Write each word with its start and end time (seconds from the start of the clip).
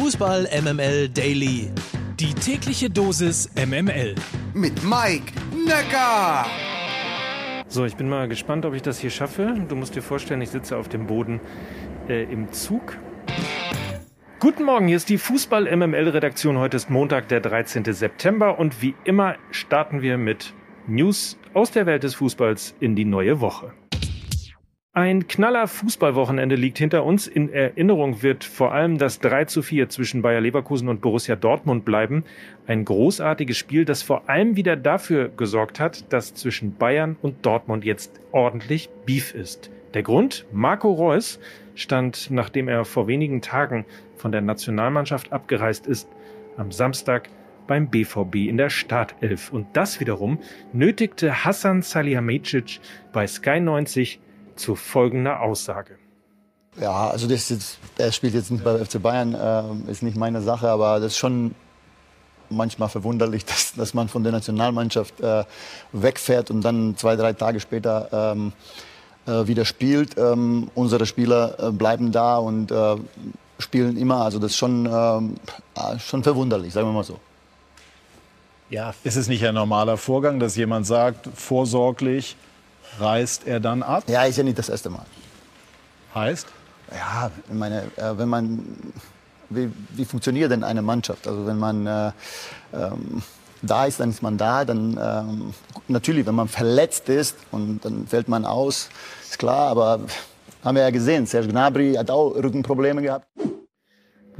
Fußball 0.00 0.46
MML 0.62 1.08
Daily. 1.08 1.72
Die 2.20 2.32
tägliche 2.32 2.88
Dosis 2.88 3.50
MML. 3.56 4.14
Mit 4.54 4.84
Mike 4.84 5.32
Necker. 5.66 6.46
So, 7.66 7.84
ich 7.84 7.96
bin 7.96 8.08
mal 8.08 8.28
gespannt, 8.28 8.64
ob 8.64 8.74
ich 8.74 8.82
das 8.82 9.00
hier 9.00 9.10
schaffe. 9.10 9.56
Du 9.68 9.74
musst 9.74 9.96
dir 9.96 10.02
vorstellen, 10.02 10.40
ich 10.40 10.50
sitze 10.50 10.76
auf 10.76 10.88
dem 10.88 11.08
Boden 11.08 11.40
äh, 12.08 12.22
im 12.32 12.52
Zug. 12.52 12.96
Guten 14.38 14.62
Morgen, 14.62 14.86
hier 14.86 14.98
ist 14.98 15.08
die 15.08 15.18
Fußball 15.18 15.64
MML 15.76 16.10
Redaktion. 16.10 16.58
Heute 16.58 16.76
ist 16.76 16.88
Montag, 16.90 17.26
der 17.26 17.40
13. 17.40 17.92
September 17.92 18.56
und 18.56 18.80
wie 18.80 18.94
immer 19.02 19.34
starten 19.50 20.00
wir 20.00 20.16
mit 20.16 20.54
News 20.86 21.36
aus 21.54 21.72
der 21.72 21.86
Welt 21.86 22.04
des 22.04 22.14
Fußballs 22.14 22.76
in 22.78 22.94
die 22.94 23.04
neue 23.04 23.40
Woche. 23.40 23.72
Ein 24.98 25.28
knaller 25.28 25.68
Fußballwochenende 25.68 26.56
liegt 26.56 26.78
hinter 26.78 27.04
uns. 27.04 27.28
In 27.28 27.52
Erinnerung 27.52 28.24
wird 28.24 28.42
vor 28.42 28.72
allem 28.72 28.98
das 28.98 29.20
3 29.20 29.44
zu 29.44 29.62
4 29.62 29.88
zwischen 29.88 30.22
Bayer 30.22 30.40
Leverkusen 30.40 30.88
und 30.88 31.00
Borussia 31.00 31.36
Dortmund 31.36 31.84
bleiben. 31.84 32.24
Ein 32.66 32.84
großartiges 32.84 33.56
Spiel, 33.56 33.84
das 33.84 34.02
vor 34.02 34.28
allem 34.28 34.56
wieder 34.56 34.74
dafür 34.74 35.28
gesorgt 35.28 35.78
hat, 35.78 36.12
dass 36.12 36.34
zwischen 36.34 36.74
Bayern 36.74 37.16
und 37.22 37.46
Dortmund 37.46 37.84
jetzt 37.84 38.20
ordentlich 38.32 38.90
Beef 39.06 39.36
ist. 39.36 39.70
Der 39.94 40.02
Grund? 40.02 40.46
Marco 40.50 40.90
Reus 40.90 41.38
stand, 41.76 42.32
nachdem 42.32 42.66
er 42.66 42.84
vor 42.84 43.06
wenigen 43.06 43.40
Tagen 43.40 43.86
von 44.16 44.32
der 44.32 44.40
Nationalmannschaft 44.40 45.32
abgereist 45.32 45.86
ist, 45.86 46.08
am 46.56 46.72
Samstag 46.72 47.28
beim 47.68 47.88
BVB 47.88 48.48
in 48.48 48.56
der 48.56 48.70
Startelf. 48.70 49.52
Und 49.52 49.68
das 49.74 50.00
wiederum 50.00 50.40
nötigte 50.72 51.44
Hassan 51.44 51.82
Salihamidzic 51.82 52.80
bei 53.12 53.28
Sky 53.28 53.60
90 53.60 54.18
zu 54.58 54.74
folgender 54.74 55.40
Aussage. 55.40 55.96
Ja, 56.80 57.08
also 57.08 57.26
das 57.26 57.48
jetzt, 57.48 57.78
er 57.96 58.12
spielt 58.12 58.34
jetzt 58.34 58.50
nicht 58.50 58.62
bei 58.62 58.84
FC 58.84 59.02
Bayern, 59.02 59.34
äh, 59.34 59.90
ist 59.90 60.02
nicht 60.02 60.16
meine 60.16 60.42
Sache, 60.42 60.68
aber 60.68 61.00
das 61.00 61.12
ist 61.12 61.18
schon 61.18 61.54
manchmal 62.50 62.88
verwunderlich, 62.88 63.44
dass, 63.46 63.74
dass 63.74 63.94
man 63.94 64.08
von 64.08 64.22
der 64.22 64.32
Nationalmannschaft 64.32 65.20
äh, 65.20 65.44
wegfährt 65.92 66.50
und 66.50 66.62
dann 66.62 66.96
zwei, 66.96 67.16
drei 67.16 67.32
Tage 67.32 67.60
später 67.60 68.08
ähm, 68.12 68.52
äh, 69.26 69.46
wieder 69.46 69.64
spielt. 69.64 70.16
Ähm, 70.16 70.70
unsere 70.74 71.06
Spieler 71.06 71.56
äh, 71.58 71.70
bleiben 71.72 72.12
da 72.12 72.38
und 72.38 72.70
äh, 72.70 72.96
spielen 73.58 73.96
immer. 73.96 74.22
Also 74.22 74.38
das 74.38 74.52
ist 74.52 74.56
schon, 74.56 74.86
ähm, 74.86 75.34
schon 75.98 76.22
verwunderlich, 76.22 76.72
sagen 76.72 76.86
wir 76.88 76.92
mal 76.92 77.04
so. 77.04 77.18
Ja, 78.70 78.94
ist 79.02 79.16
es 79.16 79.28
nicht 79.28 79.44
ein 79.46 79.54
normaler 79.54 79.96
Vorgang, 79.96 80.38
dass 80.38 80.54
jemand 80.54 80.86
sagt, 80.86 81.28
vorsorglich, 81.34 82.36
reist 82.98 83.46
er 83.46 83.60
dann 83.60 83.82
ab? 83.82 84.04
Ja, 84.06 84.24
ist 84.24 84.36
ja 84.38 84.44
nicht 84.44 84.58
das 84.58 84.68
erste 84.68 84.90
Mal. 84.90 85.06
Heißt? 86.14 86.46
Ja, 86.92 87.30
meine, 87.52 87.82
äh, 87.96 88.16
wenn 88.16 88.28
man, 88.28 88.92
wie, 89.50 89.70
wie, 89.90 90.04
funktioniert 90.04 90.50
denn 90.50 90.64
eine 90.64 90.82
Mannschaft? 90.82 91.26
Also 91.28 91.46
wenn 91.46 91.58
man 91.58 91.86
äh, 91.86 92.12
ähm, 92.72 93.22
da 93.62 93.86
ist, 93.86 94.00
dann 94.00 94.10
ist 94.10 94.22
man 94.22 94.38
da. 94.38 94.64
Dann 94.64 94.98
ähm, 95.00 95.54
natürlich, 95.88 96.26
wenn 96.26 96.34
man 96.34 96.48
verletzt 96.48 97.08
ist 97.08 97.36
und 97.50 97.84
dann 97.84 98.06
fällt 98.06 98.28
man 98.28 98.44
aus, 98.44 98.88
ist 99.22 99.38
klar. 99.38 99.70
Aber 99.70 100.00
haben 100.64 100.76
wir 100.76 100.82
ja 100.82 100.90
gesehen, 100.90 101.26
Serge 101.26 101.48
Gnabry 101.48 101.94
hat 101.94 102.10
auch 102.10 102.30
Rückenprobleme 102.30 103.02
gehabt. 103.02 103.26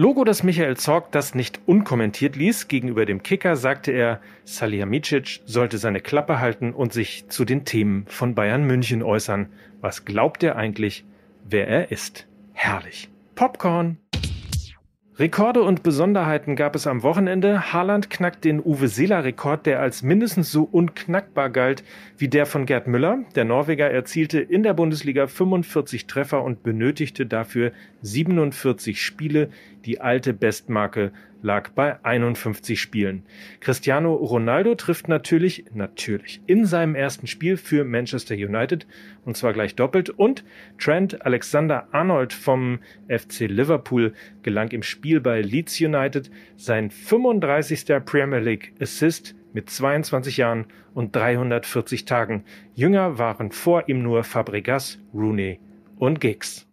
Logo, 0.01 0.23
das 0.23 0.45
Michael 0.45 0.77
Zorg 0.77 1.11
das 1.11 1.35
nicht 1.35 1.59
unkommentiert 1.67 2.37
ließ. 2.37 2.69
Gegenüber 2.69 3.05
dem 3.05 3.25
Kicker 3.25 3.57
sagte 3.57 3.91
er, 3.91 4.21
Salihamidzic 4.45 5.41
sollte 5.45 5.77
seine 5.79 5.99
Klappe 5.99 6.39
halten 6.39 6.73
und 6.73 6.93
sich 6.93 7.29
zu 7.31 7.45
den 7.45 7.65
Themen 7.65 8.07
von 8.07 8.37
Bayern 8.37 8.63
München 8.63 9.03
äußern. 9.03 9.49
Was 9.81 10.05
glaubt 10.05 10.45
er 10.45 10.55
eigentlich, 10.55 11.05
wer 11.43 11.67
er 11.67 11.91
ist? 11.91 12.29
Herrlich. 12.53 13.09
Popcorn. 13.35 13.99
Rekorde 15.21 15.63
und 15.63 15.83
Besonderheiten 15.83 16.55
gab 16.55 16.77
es 16.77 16.87
am 16.87 17.03
Wochenende. 17.03 17.73
Haaland 17.73 18.09
knackt 18.09 18.45
den 18.45 18.61
Uwe 18.65 18.87
Seeler-Rekord, 18.87 19.67
der 19.67 19.81
als 19.81 20.05
mindestens 20.05 20.53
so 20.53 20.63
unknackbar 20.63 21.51
galt 21.51 21.83
wie 22.17 22.29
der 22.29 22.47
von 22.47 22.67
Gerd 22.67 22.87
Müller. 22.87 23.25
Der 23.35 23.45
Norweger 23.45 23.91
erzielte 23.91 24.39
in 24.39 24.63
der 24.63 24.75
Bundesliga 24.75 25.27
45 25.27 26.07
Treffer 26.07 26.45
und 26.45 26.63
benötigte 26.63 27.27
dafür 27.27 27.73
47 28.03 29.03
Spiele. 29.03 29.49
Die 29.85 30.01
alte 30.01 30.33
Bestmarke 30.33 31.11
lag 31.43 31.71
bei 31.71 32.03
51 32.05 32.81
Spielen. 32.81 33.25
Cristiano 33.61 34.15
Ronaldo 34.15 34.75
trifft 34.75 35.09
natürlich, 35.09 35.65
natürlich 35.73 36.41
in 36.47 36.65
seinem 36.67 36.95
ersten 36.95 37.27
Spiel 37.27 37.57
für 37.57 37.85
Manchester 37.85 38.35
United 38.35 38.87
und 39.25 39.37
zwar 39.37 39.53
gleich 39.53 39.75
doppelt 39.75 40.11
und 40.11 40.45
Trent 40.79 41.25
Alexander 41.25 41.89
Arnold 41.93 42.33
vom 42.33 42.81
FC 43.09 43.41
Liverpool 43.41 44.13
gelang 44.43 44.69
im 44.69 44.83
Spiel 44.83 45.21
bei 45.21 45.41
Leeds 45.41 45.81
United 45.81 46.31
sein 46.57 46.91
35. 46.91 48.05
Premier 48.05 48.41
League 48.41 48.73
Assist 48.81 49.35
mit 49.53 49.71
22 49.71 50.37
Jahren 50.37 50.67
und 50.95 51.15
340 51.15 52.05
Tagen. 52.05 52.45
Jünger 52.75 53.19
waren 53.19 53.51
vor 53.51 53.89
ihm 53.89 54.03
nur 54.03 54.25
Fabregas, 54.25 54.99
Rooney 55.15 55.61
und 55.99 56.21
Giggs. 56.21 56.68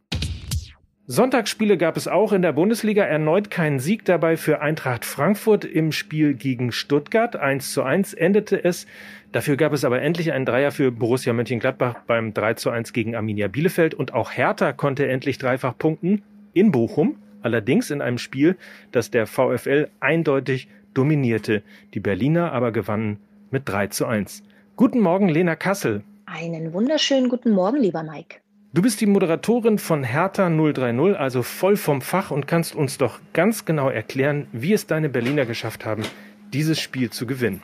Sonntagsspiele 1.08 1.78
gab 1.78 1.98
es 1.98 2.08
auch 2.08 2.34
in 2.34 2.42
der 2.42 2.52
Bundesliga. 2.52 3.04
Erneut 3.04 3.52
keinen 3.52 3.78
Sieg 3.78 4.06
dabei 4.06 4.38
für 4.38 4.62
Eintracht 4.62 5.06
Frankfurt 5.06 5.64
im 5.64 5.92
Spiel 5.92 6.34
gegen 6.34 6.72
Stuttgart. 6.72 7.36
1 7.36 7.74
zu 7.74 7.84
1 7.84 8.16
endete 8.16 8.64
es. 8.64 8.88
Dafür 9.32 9.56
gab 9.56 9.72
es 9.72 9.86
aber 9.86 10.02
endlich 10.02 10.34
einen 10.34 10.46
Dreier 10.46 10.72
für 10.72 10.92
Borussia 10.92 11.32
Mönchengladbach 11.34 11.98
beim 12.08 12.34
3 12.34 12.56
zu 12.56 12.72
1 12.72 12.92
gegen 12.92 13.16
Arminia 13.16 13.48
Bielefeld. 13.48 13.94
Und 13.94 14.16
auch 14.16 14.32
Hertha 14.32 14.74
konnte 14.74 15.08
endlich 15.08 15.38
dreifach 15.38 15.78
punkten 15.78 16.24
in 16.54 16.72
Bochum. 16.72 17.18
Allerdings 17.44 17.92
in 17.92 18.02
einem 18.02 18.18
Spiel, 18.18 18.58
das 18.92 19.12
der 19.12 19.28
VfL 19.28 19.90
eindeutig 20.00 20.70
dominierte. 20.96 21.62
Die 21.94 22.00
Berliner 22.00 22.52
aber 22.52 22.72
gewannen 22.72 23.20
mit 23.52 23.70
3 23.70 23.88
zu 23.88 24.08
1. 24.08 24.42
Guten 24.76 25.02
Morgen, 25.02 25.30
Lena 25.30 25.56
Kassel. 25.56 26.02
Einen 26.26 26.74
wunderschönen 26.74 27.30
guten 27.30 27.52
Morgen, 27.52 27.78
lieber 27.78 28.02
Mike. 28.02 28.38
Du 28.75 28.81
bist 28.81 29.00
die 29.00 29.06
Moderatorin 29.06 29.80
von 29.80 30.03
Hertha 30.03 30.50
030, 30.50 31.18
also 31.18 31.44
voll 31.44 31.78
vom 31.78 32.02
Fach 32.02 32.30
und 32.30 32.46
kannst 32.46 32.75
uns 32.75 32.97
doch 32.97 33.22
ganz 33.31 33.63
genau 33.63 33.88
erklären, 33.88 34.50
wie 34.52 34.74
es 34.74 34.86
deine 34.86 35.08
Berliner 35.08 35.46
geschafft 35.46 35.86
haben, 35.86 36.03
dieses 36.52 36.81
Spiel 36.81 37.09
zu 37.09 37.25
gewinnen. 37.25 37.64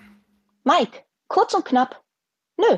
Mike, 0.63 1.03
kurz 1.27 1.53
und 1.53 1.65
knapp. 1.65 2.01
Nö. 2.55 2.77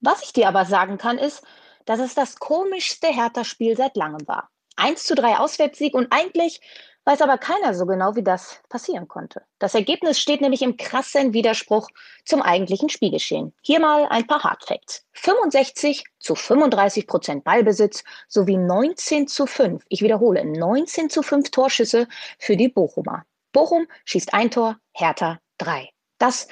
Was 0.00 0.22
ich 0.22 0.32
dir 0.32 0.48
aber 0.48 0.64
sagen 0.64 0.96
kann, 0.96 1.18
ist, 1.18 1.44
dass 1.84 2.00
es 2.00 2.14
das 2.14 2.38
komischste 2.38 3.08
Hertha-Spiel 3.08 3.76
seit 3.76 3.94
langem 3.94 4.26
war. 4.26 4.48
1 4.76 5.04
zu 5.04 5.14
3 5.14 5.36
Auswärtssieg 5.36 5.92
und 5.92 6.06
eigentlich 6.08 6.62
weiß 7.06 7.22
aber 7.22 7.38
keiner 7.38 7.72
so 7.72 7.86
genau, 7.86 8.16
wie 8.16 8.22
das 8.24 8.60
passieren 8.68 9.06
konnte. 9.08 9.42
Das 9.58 9.74
Ergebnis 9.74 10.18
steht 10.18 10.40
nämlich 10.40 10.60
im 10.62 10.76
krassen 10.76 11.32
Widerspruch 11.32 11.88
zum 12.24 12.42
eigentlichen 12.42 12.88
Spielgeschehen. 12.88 13.54
Hier 13.62 13.80
mal 13.80 14.06
ein 14.10 14.26
paar 14.26 14.42
Hardfacts. 14.42 15.06
65 15.12 16.04
zu 16.18 16.34
35 16.34 17.06
Prozent 17.06 17.44
Ballbesitz 17.44 18.02
sowie 18.28 18.56
19 18.56 19.28
zu 19.28 19.46
5, 19.46 19.84
ich 19.88 20.02
wiederhole, 20.02 20.44
19 20.44 21.08
zu 21.08 21.22
5 21.22 21.50
Torschüsse 21.50 22.08
für 22.38 22.56
die 22.56 22.68
Bochumer. 22.68 23.24
Bochum 23.52 23.86
schießt 24.04 24.34
ein 24.34 24.50
Tor, 24.50 24.76
Hertha 24.92 25.38
drei. 25.58 25.90
Das 26.18 26.48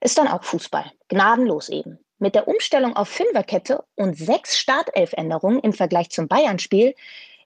ist 0.00 0.16
dann 0.16 0.28
auch 0.28 0.42
Fußball. 0.42 0.90
Gnadenlos 1.08 1.68
eben. 1.68 1.98
Mit 2.18 2.34
der 2.34 2.48
Umstellung 2.48 2.96
auf 2.96 3.08
Fünferkette 3.08 3.84
und 3.94 4.16
sechs 4.16 4.58
Startelfänderungen 4.58 5.60
im 5.60 5.72
Vergleich 5.72 6.10
zum 6.10 6.28
Bayern-Spiel 6.28 6.94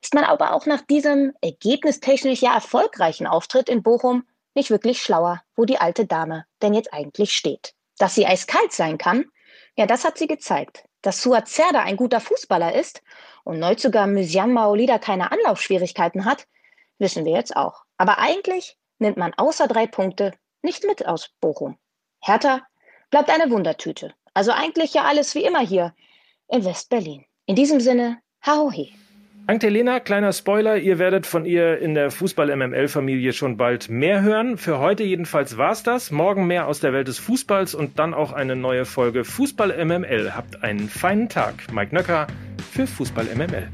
ist 0.03 0.15
man 0.15 0.25
aber 0.25 0.53
auch 0.53 0.67
nach 0.67 0.83
diesem 0.83 1.33
ergebnistechnisch 1.41 2.43
ja 2.43 2.55
erfolgreichen 2.55 3.27
Auftritt 3.27 3.69
in 3.69 3.83
Bochum 3.83 4.25
nicht 4.55 4.71
wirklich 4.71 5.01
schlauer, 5.01 5.43
wo 5.57 5.65
die 5.65 5.79
alte 5.79 6.07
Dame 6.07 6.45
denn 6.61 6.75
jetzt 6.75 6.93
eigentlich 6.93 7.33
steht. 7.33 7.75
Dass 7.99 8.15
sie 8.15 8.27
eiskalt 8.27 8.73
sein 8.73 8.99
kann, 8.99 9.27
ja, 9.77 9.87
das 9.87 10.05
hat 10.05 10.19
sie 10.19 10.27
gezeigt. 10.27 10.85
Dass 11.03 11.23
Suat 11.23 11.49
Serdar 11.49 11.85
ein 11.85 11.97
guter 11.97 12.21
Fußballer 12.21 12.75
ist 12.75 13.03
und 13.45 13.59
Neuzugang 13.59 14.13
Mysian 14.13 14.53
Maolida 14.53 14.99
keine 14.99 15.33
Anlaufschwierigkeiten 15.33 16.25
hat, 16.25 16.47
wissen 16.99 17.25
wir 17.25 17.33
jetzt 17.33 17.57
auch. 17.57 17.85
Aber 17.97 18.19
eigentlich 18.19 18.77
nimmt 18.99 19.17
man 19.17 19.35
außer 19.35 19.69
drei 19.69 19.87
Punkte 19.87 20.33
nicht 20.63 20.85
mit 20.85 21.07
aus 21.07 21.31
Bochum. 21.41 21.79
Hertha 22.21 22.63
bleibt 23.11 23.31
eine 23.31 23.51
Wundertüte. 23.51 24.15
Also 24.35 24.53
eigentlich 24.53 24.95
ja 24.95 25.05
alles 25.05 25.35
wie 25.35 25.45
immer 25.45 25.61
hier 25.61 25.95
in 26.49 26.65
West-Berlin. 26.65 27.25
In 27.47 27.57
diesem 27.57 27.81
Sinne, 27.81 28.21
Haohe. 28.45 28.89
Danke, 29.47 29.69
Lena. 29.69 29.99
Kleiner 29.99 30.33
Spoiler, 30.33 30.77
ihr 30.77 30.99
werdet 30.99 31.27
von 31.27 31.45
ihr 31.45 31.79
in 31.79 31.95
der 31.95 32.11
Fußball-MML-Familie 32.11 33.33
schon 33.33 33.57
bald 33.57 33.91
mehr 33.91 34.23
hören. 34.23 34.57
Für 34.57 34.79
heute 34.79 35.03
jedenfalls 35.03 35.59
war's 35.59 35.83
das. 35.83 36.13
Morgen 36.13 36.47
mehr 36.47 36.69
aus 36.69 36.79
der 36.79 36.93
Welt 36.93 37.09
des 37.09 37.19
Fußballs 37.19 37.75
und 37.75 37.99
dann 37.99 38.15
auch 38.15 38.33
eine 38.33 38.55
neue 38.55 38.85
Folge 38.85 39.25
Fußball-MML. 39.25 40.35
Habt 40.37 40.63
einen 40.63 40.89
feinen 40.89 41.29
Tag. 41.29 41.55
Mike 41.73 41.93
Nöcker 41.93 42.29
für 42.71 42.87
Fußball-MML. 42.87 43.69